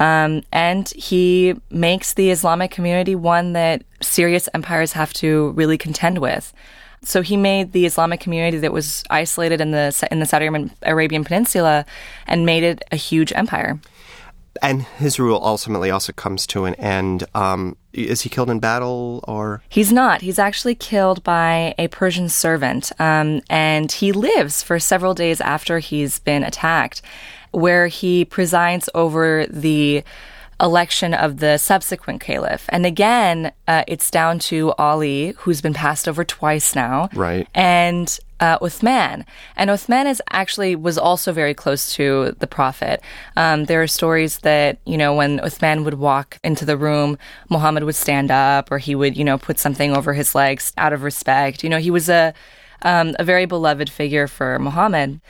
Um, 0.00 0.42
and 0.50 0.88
he 0.90 1.54
makes 1.70 2.14
the 2.14 2.30
Islamic 2.30 2.70
community 2.70 3.14
one 3.14 3.52
that 3.52 3.84
serious 4.00 4.48
empires 4.54 4.92
have 4.92 5.12
to 5.14 5.50
really 5.50 5.78
contend 5.78 6.18
with. 6.18 6.52
So 7.02 7.22
he 7.22 7.36
made 7.36 7.72
the 7.72 7.86
Islamic 7.86 8.20
community 8.20 8.58
that 8.58 8.72
was 8.72 9.04
isolated 9.08 9.60
in 9.60 9.70
the 9.70 10.08
in 10.10 10.20
the 10.20 10.26
Saudi 10.26 10.48
Arabian 10.82 11.24
Peninsula 11.24 11.86
and 12.26 12.44
made 12.44 12.62
it 12.62 12.82
a 12.92 12.96
huge 12.96 13.32
empire 13.32 13.80
and 14.62 14.82
his 14.82 15.18
rule 15.18 15.40
ultimately 15.42 15.90
also 15.90 16.12
comes 16.12 16.46
to 16.48 16.64
an 16.64 16.74
end. 16.74 17.24
Um, 17.34 17.76
is 17.92 18.22
he 18.22 18.28
killed 18.28 18.50
in 18.50 18.60
battle 18.60 19.24
or? 19.26 19.62
He's 19.68 19.92
not. 19.92 20.22
He's 20.22 20.38
actually 20.38 20.74
killed 20.74 21.22
by 21.22 21.74
a 21.78 21.88
Persian 21.88 22.28
servant, 22.28 22.92
um, 22.98 23.40
and 23.48 23.90
he 23.90 24.12
lives 24.12 24.62
for 24.62 24.78
several 24.78 25.14
days 25.14 25.40
after 25.40 25.78
he's 25.78 26.18
been 26.20 26.44
attacked, 26.44 27.02
where 27.52 27.86
he 27.88 28.24
presides 28.24 28.88
over 28.94 29.46
the 29.46 30.04
election 30.60 31.14
of 31.14 31.38
the 31.38 31.58
subsequent 31.58 32.20
caliph. 32.20 32.66
And 32.68 32.84
again, 32.84 33.52
uh, 33.66 33.84
it's 33.88 34.10
down 34.10 34.38
to 34.40 34.72
Ali, 34.72 35.34
who's 35.38 35.60
been 35.60 35.74
passed 35.74 36.08
over 36.08 36.24
twice 36.24 36.74
now. 36.74 37.08
Right. 37.14 37.48
And 37.54 38.18
uh, 38.40 38.58
Uthman. 38.58 39.24
And 39.56 39.70
Uthman 39.70 40.06
is 40.06 40.22
actually 40.30 40.74
was 40.74 40.98
also 40.98 41.32
very 41.32 41.54
close 41.54 41.94
to 41.94 42.34
the 42.38 42.46
Prophet. 42.46 43.02
Um, 43.36 43.66
there 43.66 43.82
are 43.82 43.86
stories 43.86 44.38
that, 44.38 44.78
you 44.86 44.96
know, 44.96 45.14
when 45.14 45.38
Uthman 45.40 45.84
would 45.84 45.94
walk 45.94 46.38
into 46.42 46.64
the 46.64 46.76
room, 46.76 47.18
Muhammad 47.48 47.84
would 47.84 47.94
stand 47.94 48.30
up 48.30 48.70
or 48.72 48.78
he 48.78 48.94
would, 48.94 49.16
you 49.16 49.24
know, 49.24 49.38
put 49.38 49.58
something 49.58 49.94
over 49.94 50.14
his 50.14 50.34
legs 50.34 50.72
out 50.78 50.92
of 50.92 51.02
respect. 51.02 51.62
You 51.62 51.70
know, 51.70 51.78
he 51.78 51.90
was 51.90 52.08
a, 52.08 52.32
um, 52.82 53.14
a 53.18 53.24
very 53.24 53.44
beloved 53.44 53.90
figure 53.90 54.26
for 54.26 54.58
Muhammad. 54.58 55.20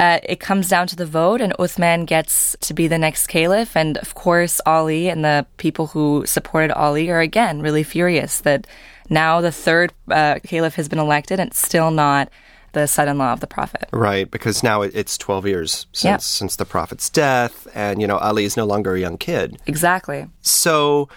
Uh, 0.00 0.18
it 0.22 0.40
comes 0.40 0.66
down 0.66 0.86
to 0.86 0.96
the 0.96 1.04
vote, 1.04 1.42
and 1.42 1.52
Uthman 1.58 2.06
gets 2.06 2.56
to 2.60 2.72
be 2.72 2.88
the 2.88 2.96
next 2.96 3.26
caliph. 3.26 3.76
And 3.76 3.98
of 3.98 4.14
course, 4.14 4.58
Ali 4.64 5.10
and 5.10 5.22
the 5.22 5.44
people 5.58 5.88
who 5.88 6.24
supported 6.24 6.72
Ali 6.72 7.10
are 7.10 7.20
again 7.20 7.60
really 7.60 7.82
furious 7.82 8.40
that 8.40 8.66
now 9.10 9.42
the 9.42 9.52
third 9.52 9.92
uh, 10.10 10.38
caliph 10.42 10.76
has 10.76 10.88
been 10.88 10.98
elected 10.98 11.38
and 11.38 11.50
it's 11.50 11.58
still 11.58 11.90
not 11.90 12.30
the 12.72 12.86
son-in-law 12.86 13.34
of 13.34 13.40
the 13.40 13.46
prophet. 13.46 13.90
Right, 13.92 14.30
because 14.30 14.62
now 14.62 14.80
it's 14.80 15.18
12 15.18 15.46
years 15.46 15.86
since 15.92 16.04
yeah. 16.04 16.16
since 16.16 16.56
the 16.56 16.64
prophet's 16.64 17.10
death 17.10 17.68
and 17.74 18.00
you 18.00 18.06
know 18.06 18.16
Ali 18.18 18.44
is 18.44 18.56
no 18.56 18.64
longer 18.64 18.94
a 18.94 19.00
young 19.00 19.18
kid. 19.18 19.58
Exactly. 19.66 20.26
So 20.40 21.10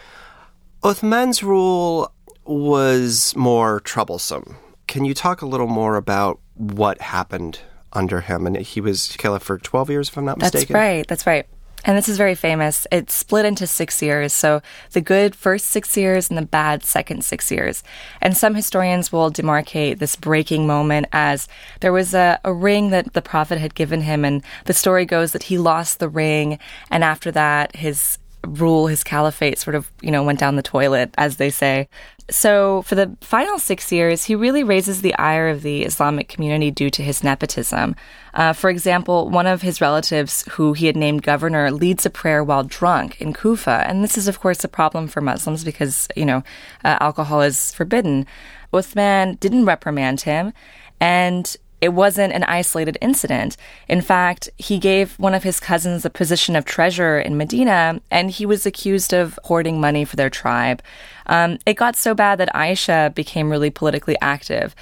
Uthman's 0.83 1.41
rule 1.41 2.11
was 2.43 3.33
more 3.37 3.79
troublesome. 3.79 4.57
Can 4.87 5.05
you 5.05 5.13
talk 5.13 5.41
a 5.41 5.45
little 5.45 5.67
more 5.67 5.95
about 5.95 6.41
what 6.55 6.99
happened 6.99 7.59
under 7.93 8.21
him? 8.21 8.45
And 8.47 8.57
he 8.57 8.81
was 8.81 9.15
caliph 9.17 9.43
for 9.43 9.57
12 9.57 9.89
years, 9.89 10.09
if 10.09 10.17
I'm 10.17 10.25
not 10.25 10.39
mistaken. 10.39 10.73
That's 10.73 10.73
right. 10.73 11.07
That's 11.07 11.27
right. 11.27 11.45
And 11.85 11.97
this 11.97 12.07
is 12.07 12.17
very 12.17 12.35
famous. 12.35 12.87
It's 12.91 13.13
split 13.13 13.45
into 13.45 13.67
six 13.67 14.01
years. 14.01 14.31
So 14.31 14.61
the 14.91 15.01
good 15.01 15.35
first 15.35 15.67
six 15.67 15.97
years 15.97 16.29
and 16.29 16.37
the 16.37 16.45
bad 16.45 16.83
second 16.83 17.25
six 17.25 17.51
years. 17.51 17.83
And 18.21 18.37
some 18.37 18.55
historians 18.55 19.11
will 19.11 19.31
demarcate 19.31 19.99
this 19.99 20.15
breaking 20.15 20.65
moment 20.65 21.07
as 21.11 21.47
there 21.81 21.91
was 21.91 22.13
a, 22.13 22.39
a 22.45 22.53
ring 22.53 22.91
that 22.91 23.13
the 23.13 23.21
prophet 23.21 23.57
had 23.57 23.75
given 23.75 24.01
him. 24.01 24.23
And 24.23 24.43
the 24.65 24.73
story 24.73 25.05
goes 25.05 25.33
that 25.33 25.43
he 25.43 25.57
lost 25.57 25.99
the 25.99 26.09
ring. 26.09 26.57
And 26.89 27.03
after 27.03 27.31
that, 27.31 27.75
his 27.75 28.17
rule, 28.45 28.87
his 28.87 29.03
caliphate 29.03 29.57
sort 29.57 29.75
of, 29.75 29.91
you 30.01 30.11
know, 30.11 30.23
went 30.23 30.39
down 30.39 30.55
the 30.55 30.61
toilet, 30.61 31.13
as 31.17 31.37
they 31.37 31.49
say. 31.49 31.87
So 32.29 32.83
for 32.83 32.95
the 32.95 33.15
final 33.21 33.59
six 33.59 33.91
years, 33.91 34.23
he 34.23 34.35
really 34.35 34.63
raises 34.63 35.01
the 35.01 35.13
ire 35.15 35.49
of 35.49 35.61
the 35.61 35.83
Islamic 35.83 36.29
community 36.29 36.71
due 36.71 36.89
to 36.89 37.03
his 37.03 37.23
nepotism. 37.23 37.95
Uh, 38.33 38.53
for 38.53 38.69
example, 38.69 39.29
one 39.29 39.47
of 39.47 39.61
his 39.61 39.81
relatives, 39.81 40.43
who 40.51 40.73
he 40.73 40.85
had 40.85 40.95
named 40.95 41.23
governor, 41.23 41.69
leads 41.71 42.05
a 42.05 42.09
prayer 42.09 42.43
while 42.43 42.63
drunk 42.63 43.19
in 43.21 43.33
Kufa. 43.33 43.83
And 43.87 44.03
this 44.03 44.17
is, 44.17 44.27
of 44.27 44.39
course, 44.39 44.63
a 44.63 44.69
problem 44.69 45.07
for 45.07 45.21
Muslims 45.21 45.63
because, 45.63 46.07
you 46.15 46.25
know, 46.25 46.43
uh, 46.83 46.97
alcohol 47.01 47.41
is 47.41 47.73
forbidden. 47.73 48.25
Uthman 48.73 49.39
didn't 49.39 49.65
reprimand 49.65 50.21
him. 50.21 50.53
And 50.99 51.55
it 51.83 51.93
wasn't 51.93 52.31
an 52.31 52.45
isolated 52.45 52.97
incident. 53.01 53.57
In 53.89 54.01
fact, 54.01 54.49
he 54.57 54.79
gave 54.79 55.19
one 55.19 55.33
of 55.33 55.43
his 55.43 55.59
cousins 55.59 56.05
a 56.05 56.09
position 56.09 56.55
of 56.55 56.63
treasurer 56.63 57.19
in 57.19 57.35
Medina, 57.35 57.99
and 58.09 58.31
he 58.31 58.45
was 58.45 58.65
accused 58.65 59.13
of 59.13 59.37
hoarding 59.43 59.81
money 59.81 60.05
for 60.05 60.15
their 60.15 60.29
tribe. 60.29 60.81
Um, 61.27 61.59
it 61.65 61.73
got 61.73 61.97
so 61.97 62.15
bad 62.15 62.39
that 62.39 62.55
Aisha 62.55 63.13
became 63.13 63.49
really 63.49 63.69
politically 63.69 64.15
active. 64.21 64.73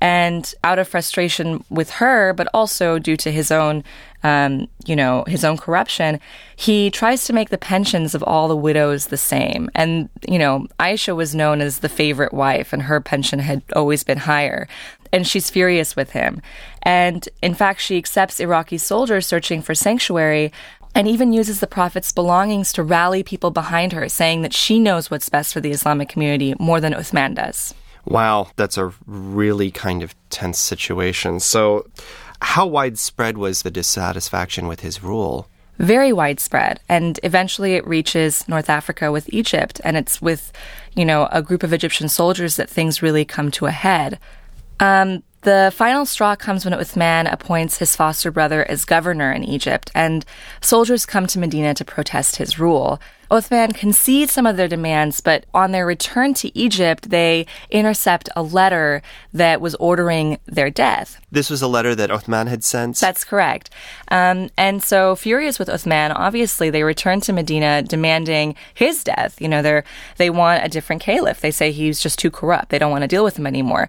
And 0.00 0.54
out 0.64 0.78
of 0.78 0.88
frustration 0.88 1.62
with 1.68 1.90
her, 1.90 2.32
but 2.32 2.48
also 2.54 2.98
due 2.98 3.16
to 3.18 3.30
his 3.30 3.50
own, 3.50 3.84
um, 4.22 4.66
you 4.86 4.96
know, 4.96 5.24
his 5.26 5.44
own 5.44 5.58
corruption, 5.58 6.20
he 6.56 6.90
tries 6.90 7.24
to 7.26 7.34
make 7.34 7.50
the 7.50 7.58
pensions 7.58 8.14
of 8.14 8.22
all 8.22 8.48
the 8.48 8.56
widows 8.56 9.06
the 9.06 9.18
same. 9.18 9.68
And, 9.74 10.08
you 10.26 10.38
know, 10.38 10.66
Aisha 10.78 11.14
was 11.14 11.34
known 11.34 11.60
as 11.60 11.80
the 11.80 11.88
favorite 11.88 12.32
wife, 12.32 12.72
and 12.72 12.82
her 12.82 13.00
pension 13.00 13.40
had 13.40 13.62
always 13.74 14.02
been 14.02 14.18
higher 14.18 14.66
and 15.12 15.26
she's 15.26 15.50
furious 15.50 15.96
with 15.96 16.10
him. 16.12 16.40
And 16.82 17.28
in 17.42 17.54
fact, 17.54 17.80
she 17.80 17.96
accepts 17.96 18.40
Iraqi 18.40 18.78
soldiers 18.78 19.26
searching 19.26 19.62
for 19.62 19.74
sanctuary 19.74 20.52
and 20.94 21.06
even 21.06 21.32
uses 21.32 21.60
the 21.60 21.66
Prophet's 21.66 22.12
belongings 22.12 22.72
to 22.72 22.82
rally 22.82 23.22
people 23.22 23.50
behind 23.50 23.92
her, 23.92 24.08
saying 24.08 24.42
that 24.42 24.54
she 24.54 24.78
knows 24.78 25.10
what's 25.10 25.28
best 25.28 25.52
for 25.52 25.60
the 25.60 25.70
Islamic 25.70 26.08
community 26.08 26.54
more 26.58 26.80
than 26.80 26.92
Uthman 26.92 27.34
does. 27.34 27.74
Wow, 28.04 28.48
that's 28.56 28.78
a 28.78 28.92
really 29.06 29.70
kind 29.70 30.02
of 30.02 30.14
tense 30.30 30.58
situation. 30.58 31.40
So, 31.40 31.86
how 32.42 32.66
widespread 32.66 33.36
was 33.36 33.62
the 33.62 33.70
dissatisfaction 33.70 34.66
with 34.66 34.80
his 34.80 35.02
rule? 35.02 35.48
Very 35.78 36.12
widespread. 36.12 36.80
And 36.88 37.18
eventually 37.22 37.74
it 37.74 37.86
reaches 37.86 38.46
North 38.48 38.68
Africa 38.68 39.10
with 39.10 39.32
Egypt. 39.32 39.80
And 39.82 39.96
it's 39.96 40.20
with, 40.20 40.52
you 40.94 41.06
know, 41.06 41.26
a 41.32 41.42
group 41.42 41.62
of 41.62 41.72
Egyptian 41.72 42.08
soldiers 42.08 42.56
that 42.56 42.68
things 42.68 43.02
really 43.02 43.24
come 43.24 43.50
to 43.52 43.66
a 43.66 43.70
head. 43.70 44.18
Um, 44.78 45.22
the 45.42 45.72
final 45.74 46.04
straw 46.04 46.36
comes 46.36 46.66
when 46.66 46.74
Uthman 46.74 47.32
appoints 47.32 47.78
his 47.78 47.96
foster 47.96 48.30
brother 48.30 48.62
as 48.70 48.84
governor 48.84 49.32
in 49.32 49.42
Egypt, 49.42 49.90
and 49.94 50.24
soldiers 50.60 51.06
come 51.06 51.26
to 51.28 51.38
Medina 51.38 51.72
to 51.74 51.84
protest 51.84 52.36
his 52.36 52.58
rule. 52.58 53.00
Uthman 53.30 53.74
concedes 53.74 54.32
some 54.32 54.46
of 54.46 54.56
their 54.56 54.68
demands, 54.68 55.20
but 55.20 55.46
on 55.54 55.70
their 55.70 55.86
return 55.86 56.34
to 56.34 56.56
Egypt, 56.58 57.10
they 57.10 57.46
intercept 57.70 58.28
a 58.34 58.42
letter 58.42 59.02
that 59.32 59.60
was 59.60 59.74
ordering 59.76 60.38
their 60.46 60.68
death. 60.68 61.20
This 61.30 61.48
was 61.48 61.62
a 61.62 61.68
letter 61.68 61.94
that 61.94 62.10
Uthman 62.10 62.48
had 62.48 62.64
sent? 62.64 62.98
That's 62.98 63.22
correct. 63.22 63.70
Um, 64.08 64.50
and 64.56 64.82
so, 64.82 65.14
furious 65.14 65.58
with 65.58 65.68
Uthman, 65.68 66.12
obviously, 66.14 66.70
they 66.70 66.82
return 66.82 67.20
to 67.22 67.32
Medina 67.32 67.82
demanding 67.82 68.56
his 68.74 69.04
death. 69.04 69.40
You 69.40 69.48
know, 69.48 69.62
they 69.62 69.82
they 70.16 70.30
want 70.30 70.64
a 70.64 70.68
different 70.68 71.02
caliph. 71.02 71.40
They 71.40 71.52
say 71.52 71.70
he's 71.70 72.00
just 72.00 72.18
too 72.18 72.30
corrupt. 72.30 72.70
They 72.70 72.78
don't 72.78 72.90
want 72.90 73.02
to 73.02 73.08
deal 73.08 73.24
with 73.24 73.38
him 73.38 73.46
anymore. 73.46 73.88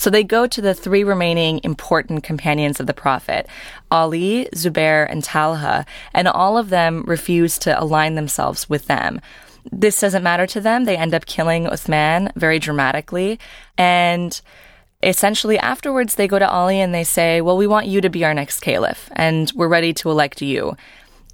So 0.00 0.08
they 0.08 0.24
go 0.24 0.46
to 0.46 0.62
the 0.62 0.72
three 0.72 1.04
remaining 1.04 1.60
important 1.62 2.24
companions 2.24 2.80
of 2.80 2.86
the 2.86 2.94
Prophet 2.94 3.46
Ali, 3.90 4.48
Zubair, 4.54 5.06
and 5.10 5.22
Talha, 5.22 5.84
and 6.14 6.26
all 6.26 6.56
of 6.56 6.70
them 6.70 7.04
refuse 7.06 7.58
to 7.58 7.78
align 7.78 8.14
themselves 8.14 8.66
with 8.66 8.86
them. 8.86 9.20
This 9.70 10.00
doesn't 10.00 10.22
matter 10.22 10.46
to 10.46 10.60
them. 10.62 10.86
They 10.86 10.96
end 10.96 11.12
up 11.12 11.26
killing 11.26 11.66
Uthman 11.66 12.34
very 12.34 12.58
dramatically. 12.58 13.38
And 13.76 14.40
essentially 15.02 15.58
afterwards 15.58 16.14
they 16.14 16.26
go 16.26 16.38
to 16.38 16.48
Ali 16.48 16.80
and 16.80 16.94
they 16.94 17.04
say, 17.04 17.42
Well, 17.42 17.58
we 17.58 17.66
want 17.66 17.86
you 17.86 18.00
to 18.00 18.08
be 18.08 18.24
our 18.24 18.32
next 18.32 18.60
caliph, 18.60 19.10
and 19.12 19.52
we're 19.54 19.68
ready 19.68 19.92
to 19.92 20.10
elect 20.10 20.40
you. 20.40 20.78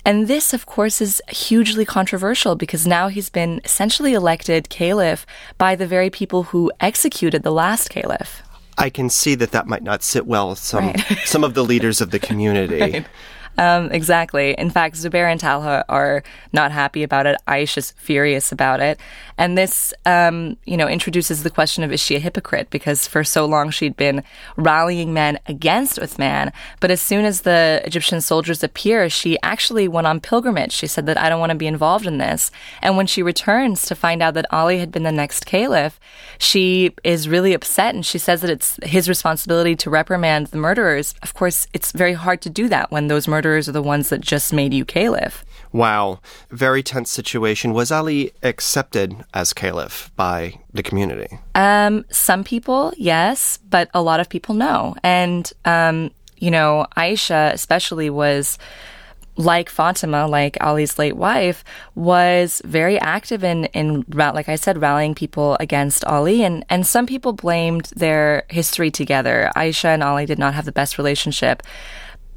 And 0.04 0.26
this, 0.26 0.52
of 0.52 0.66
course, 0.66 1.00
is 1.00 1.22
hugely 1.28 1.84
controversial 1.84 2.56
because 2.56 2.84
now 2.84 3.06
he's 3.08 3.30
been 3.30 3.60
essentially 3.64 4.12
elected 4.12 4.68
caliph 4.70 5.24
by 5.56 5.76
the 5.76 5.86
very 5.86 6.10
people 6.10 6.44
who 6.44 6.72
executed 6.80 7.44
the 7.44 7.52
last 7.52 7.90
caliph. 7.90 8.42
I 8.78 8.90
can 8.90 9.08
see 9.08 9.34
that 9.36 9.52
that 9.52 9.66
might 9.66 9.82
not 9.82 10.02
sit 10.02 10.26
well 10.26 10.50
with 10.50 10.58
some 10.58 10.86
right. 10.86 11.18
some 11.24 11.44
of 11.44 11.54
the 11.54 11.64
leaders 11.64 12.00
of 12.00 12.10
the 12.10 12.18
community. 12.28 12.80
Right. 12.80 13.06
Um, 13.58 13.90
exactly. 13.90 14.54
In 14.58 14.70
fact, 14.70 14.96
Zubair 14.96 15.30
and 15.30 15.40
Talha 15.40 15.84
are 15.88 16.22
not 16.52 16.72
happy 16.72 17.02
about 17.02 17.26
it. 17.26 17.36
Aisha's 17.48 17.92
furious 17.92 18.52
about 18.52 18.80
it. 18.80 18.98
And 19.38 19.56
this, 19.56 19.92
um, 20.04 20.56
you 20.64 20.76
know, 20.76 20.88
introduces 20.88 21.42
the 21.42 21.50
question 21.50 21.84
of 21.84 21.92
is 21.92 22.00
she 22.00 22.16
a 22.16 22.18
hypocrite? 22.18 22.70
Because 22.70 23.06
for 23.06 23.24
so 23.24 23.44
long 23.46 23.70
she'd 23.70 23.96
been 23.96 24.22
rallying 24.56 25.12
men 25.12 25.38
against 25.46 25.98
Uthman. 25.98 26.52
But 26.80 26.90
as 26.90 27.00
soon 27.00 27.24
as 27.24 27.42
the 27.42 27.82
Egyptian 27.84 28.20
soldiers 28.20 28.62
appear, 28.62 29.08
she 29.10 29.38
actually 29.42 29.88
went 29.88 30.06
on 30.06 30.20
pilgrimage. 30.20 30.72
She 30.72 30.86
said 30.86 31.06
that 31.06 31.18
I 31.18 31.28
don't 31.28 31.40
want 31.40 31.50
to 31.50 31.56
be 31.56 31.66
involved 31.66 32.06
in 32.06 32.18
this. 32.18 32.50
And 32.82 32.96
when 32.96 33.06
she 33.06 33.22
returns 33.22 33.82
to 33.86 33.94
find 33.94 34.22
out 34.22 34.34
that 34.34 34.52
Ali 34.52 34.78
had 34.78 34.90
been 34.90 35.02
the 35.02 35.12
next 35.12 35.44
caliph, 35.46 36.00
she 36.38 36.94
is 37.04 37.28
really 37.28 37.52
upset 37.52 37.94
and 37.94 38.04
she 38.04 38.18
says 38.18 38.40
that 38.40 38.50
it's 38.50 38.78
his 38.82 39.08
responsibility 39.08 39.76
to 39.76 39.90
reprimand 39.90 40.48
the 40.48 40.58
murderers. 40.58 41.14
Of 41.22 41.34
course, 41.34 41.68
it's 41.72 41.92
very 41.92 42.14
hard 42.14 42.40
to 42.42 42.50
do 42.50 42.68
that 42.68 42.90
when 42.90 43.08
those 43.08 43.28
murderers 43.28 43.45
murderers 43.46 43.68
are 43.68 43.72
the 43.72 43.82
ones 43.82 44.08
that 44.08 44.20
just 44.20 44.52
made 44.52 44.74
you 44.74 44.84
caliph. 44.84 45.44
Wow. 45.72 46.20
Very 46.50 46.82
tense 46.82 47.10
situation. 47.10 47.72
Was 47.72 47.92
Ali 47.92 48.32
accepted 48.42 49.14
as 49.34 49.52
caliph 49.52 50.10
by 50.16 50.58
the 50.72 50.82
community? 50.82 51.38
Um, 51.54 52.04
some 52.10 52.42
people, 52.42 52.92
yes, 52.96 53.58
but 53.70 53.88
a 53.94 54.02
lot 54.02 54.18
of 54.20 54.28
people, 54.28 54.54
no. 54.54 54.96
And, 55.02 55.52
um, 55.64 56.10
you 56.38 56.50
know, 56.50 56.86
Aisha 56.96 57.52
especially 57.52 58.10
was 58.10 58.58
like 59.36 59.68
Fatima, 59.68 60.26
like 60.26 60.56
Ali's 60.60 60.98
late 60.98 61.16
wife, 61.16 61.62
was 61.94 62.62
very 62.64 62.98
active 62.98 63.44
in, 63.44 63.66
in 63.66 64.04
like 64.08 64.48
I 64.48 64.56
said, 64.56 64.80
rallying 64.80 65.14
people 65.14 65.56
against 65.60 66.04
Ali. 66.06 66.42
And, 66.42 66.64
and 66.68 66.86
some 66.86 67.06
people 67.06 67.32
blamed 67.32 67.92
their 67.94 68.44
history 68.48 68.90
together. 68.90 69.50
Aisha 69.54 69.90
and 69.94 70.02
Ali 70.02 70.26
did 70.26 70.38
not 70.38 70.54
have 70.54 70.64
the 70.64 70.72
best 70.72 70.98
relationship. 70.98 71.62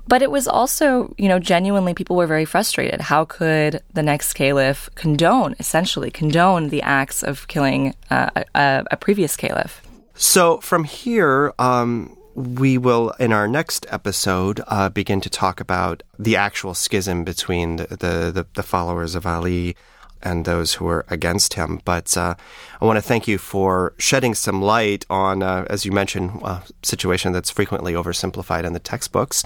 But 0.09 0.23
it 0.23 0.31
was 0.31 0.47
also, 0.47 1.13
you 1.19 1.27
know, 1.27 1.37
genuinely 1.37 1.93
people 1.93 2.15
were 2.15 2.25
very 2.25 2.43
frustrated. 2.43 2.99
How 2.99 3.25
could 3.25 3.83
the 3.93 4.01
next 4.01 4.33
caliph 4.33 4.89
condone, 4.95 5.55
essentially, 5.59 6.09
condone 6.09 6.69
the 6.69 6.81
acts 6.81 7.21
of 7.21 7.47
killing 7.47 7.93
uh, 8.09 8.31
a, 8.55 8.85
a, 8.89 8.97
previous 8.97 9.37
caliph? 9.37 9.83
So 10.15 10.57
from 10.61 10.85
here, 10.85 11.53
um, 11.59 12.17
we 12.33 12.79
will, 12.79 13.11
in 13.19 13.31
our 13.31 13.47
next 13.47 13.85
episode, 13.91 14.61
uh, 14.65 14.89
begin 14.89 15.21
to 15.21 15.29
talk 15.29 15.59
about 15.59 16.01
the 16.17 16.35
actual 16.35 16.73
schism 16.73 17.23
between 17.23 17.75
the, 17.75 17.85
the, 17.85 18.31
the, 18.33 18.47
the 18.55 18.63
followers 18.63 19.13
of 19.13 19.27
Ali 19.27 19.75
and 20.23 20.43
those 20.43 20.73
who 20.73 20.85
were 20.85 21.05
against 21.09 21.53
him. 21.53 21.81
But 21.85 22.17
uh, 22.17 22.33
I 22.81 22.85
want 22.85 22.97
to 22.97 23.01
thank 23.01 23.27
you 23.27 23.37
for 23.37 23.93
shedding 23.99 24.33
some 24.33 24.59
light 24.61 25.05
on, 25.09 25.43
uh, 25.43 25.65
as 25.69 25.85
you 25.85 25.91
mentioned, 25.91 26.41
a 26.43 26.63
situation 26.83 27.31
that's 27.31 27.51
frequently 27.51 27.93
oversimplified 27.93 28.63
in 28.63 28.73
the 28.73 28.79
textbooks. 28.79 29.43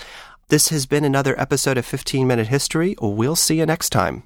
This 0.54 0.70
has 0.70 0.86
been 0.86 1.04
another 1.04 1.34
episode 1.42 1.80
of 1.80 1.86
15 1.88 2.28
Minute 2.28 2.46
History. 2.46 2.96
We'll 3.02 3.36
see 3.36 3.58
you 3.58 3.66
next 3.66 3.90
time. 3.90 4.22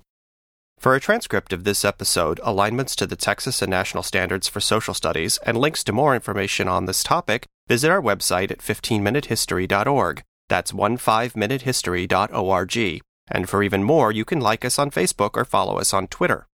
For 0.77 0.93
a 0.93 0.99
transcript 0.99 1.53
of 1.53 1.63
this 1.63 1.85
episode, 1.85 2.41
alignments 2.43 2.97
to 2.97 3.07
the 3.07 3.15
Texas 3.15 3.61
and 3.61 3.69
National 3.69 4.03
Standards 4.03 4.49
for 4.49 4.59
Social 4.59 4.93
Studies, 4.93 5.39
and 5.45 5.57
links 5.57 5.85
to 5.85 5.93
more 5.93 6.13
information 6.13 6.67
on 6.67 6.83
this 6.83 7.01
topic, 7.01 7.45
visit 7.69 7.89
our 7.89 8.01
website 8.01 8.51
at 8.51 8.57
15minutehistory.org. 8.57 10.21
That's 10.49 10.73
15minutehistory.org. 10.73 13.01
And 13.29 13.49
for 13.49 13.63
even 13.63 13.83
more, 13.85 14.11
you 14.11 14.25
can 14.25 14.41
like 14.41 14.65
us 14.65 14.77
on 14.77 14.91
Facebook 14.91 15.31
or 15.35 15.45
follow 15.45 15.79
us 15.79 15.93
on 15.93 16.07
Twitter. 16.07 16.45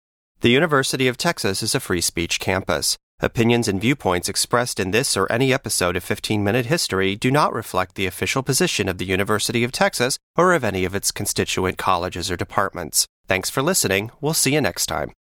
The 0.42 0.52
University 0.52 1.08
of 1.08 1.18
Texas 1.18 1.64
is 1.64 1.74
a 1.74 1.80
free 1.80 2.02
speech 2.02 2.40
campus. 2.40 2.96
Opinions 3.24 3.70
and 3.70 3.80
viewpoints 3.80 4.28
expressed 4.28 4.82
in 4.82 4.92
this 4.92 5.16
or 5.16 5.32
any 5.32 5.54
episode 5.54 5.96
of 5.96 6.04
15 6.04 6.44
Minute 6.44 6.66
History 6.66 7.16
do 7.16 7.32
not 7.32 7.54
reflect 7.54 7.96
the 7.96 8.06
official 8.06 8.44
position 8.44 8.90
of 8.90 8.98
the 8.98 9.06
University 9.06 9.64
of 9.64 9.72
Texas 9.72 10.18
or 10.36 10.52
of 10.52 10.66
any 10.66 10.84
of 10.84 10.94
its 10.94 11.10
constituent 11.10 11.78
colleges 11.78 12.30
or 12.30 12.36
departments. 12.36 13.08
Thanks 13.26 13.50
for 13.50 13.62
listening. 13.62 14.12
We'll 14.20 14.34
see 14.34 14.54
you 14.54 14.60
next 14.60 14.88
time. 14.88 15.14